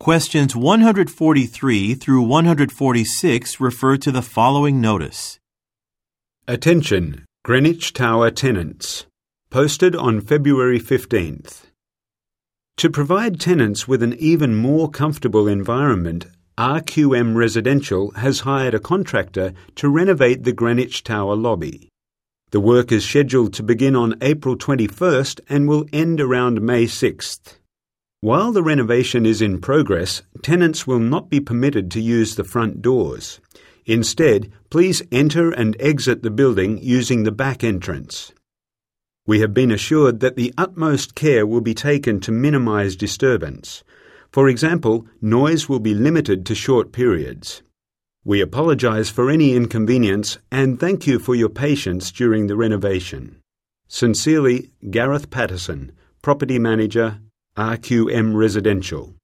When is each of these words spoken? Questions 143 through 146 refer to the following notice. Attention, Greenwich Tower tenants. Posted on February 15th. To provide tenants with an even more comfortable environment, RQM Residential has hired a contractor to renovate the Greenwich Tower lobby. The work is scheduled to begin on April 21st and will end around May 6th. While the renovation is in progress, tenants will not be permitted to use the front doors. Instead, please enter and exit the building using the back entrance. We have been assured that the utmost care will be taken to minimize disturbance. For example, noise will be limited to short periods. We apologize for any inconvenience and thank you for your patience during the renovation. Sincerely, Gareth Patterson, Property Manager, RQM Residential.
Questions 0.00 0.56
143 0.56 1.94
through 1.94 2.22
146 2.22 3.60
refer 3.60 3.98
to 3.98 4.10
the 4.10 4.22
following 4.22 4.80
notice. 4.80 5.38
Attention, 6.48 7.26
Greenwich 7.44 7.92
Tower 7.92 8.30
tenants. 8.30 9.04
Posted 9.50 9.94
on 9.94 10.22
February 10.22 10.80
15th. 10.80 11.64
To 12.78 12.88
provide 12.88 13.38
tenants 13.38 13.86
with 13.86 14.02
an 14.02 14.14
even 14.14 14.56
more 14.56 14.88
comfortable 14.88 15.46
environment, 15.46 16.28
RQM 16.56 17.36
Residential 17.36 18.12
has 18.12 18.40
hired 18.40 18.72
a 18.72 18.80
contractor 18.80 19.52
to 19.74 19.90
renovate 19.90 20.44
the 20.44 20.54
Greenwich 20.54 21.04
Tower 21.04 21.36
lobby. 21.36 21.90
The 22.52 22.60
work 22.60 22.90
is 22.90 23.04
scheduled 23.04 23.52
to 23.52 23.62
begin 23.62 23.94
on 23.94 24.16
April 24.22 24.56
21st 24.56 25.40
and 25.50 25.68
will 25.68 25.84
end 25.92 26.22
around 26.22 26.62
May 26.62 26.86
6th. 26.86 27.59
While 28.22 28.52
the 28.52 28.62
renovation 28.62 29.24
is 29.24 29.40
in 29.40 29.62
progress, 29.62 30.20
tenants 30.42 30.86
will 30.86 30.98
not 30.98 31.30
be 31.30 31.40
permitted 31.40 31.90
to 31.92 32.02
use 32.02 32.34
the 32.34 32.44
front 32.44 32.82
doors. 32.82 33.40
Instead, 33.86 34.52
please 34.68 35.00
enter 35.10 35.50
and 35.50 35.74
exit 35.80 36.22
the 36.22 36.30
building 36.30 36.78
using 36.82 37.22
the 37.22 37.32
back 37.32 37.64
entrance. 37.64 38.32
We 39.26 39.40
have 39.40 39.54
been 39.54 39.70
assured 39.70 40.20
that 40.20 40.36
the 40.36 40.52
utmost 40.58 41.14
care 41.14 41.46
will 41.46 41.62
be 41.62 41.72
taken 41.72 42.20
to 42.20 42.30
minimize 42.30 42.94
disturbance. 42.94 43.82
For 44.30 44.50
example, 44.50 45.06
noise 45.22 45.66
will 45.66 45.80
be 45.80 45.94
limited 45.94 46.44
to 46.44 46.54
short 46.54 46.92
periods. 46.92 47.62
We 48.22 48.42
apologize 48.42 49.08
for 49.08 49.30
any 49.30 49.56
inconvenience 49.56 50.36
and 50.52 50.78
thank 50.78 51.06
you 51.06 51.18
for 51.18 51.34
your 51.34 51.48
patience 51.48 52.12
during 52.12 52.48
the 52.48 52.56
renovation. 52.56 53.40
Sincerely, 53.88 54.72
Gareth 54.90 55.30
Patterson, 55.30 55.92
Property 56.20 56.58
Manager, 56.58 57.18
RQM 57.60 58.34
Residential. 58.34 59.19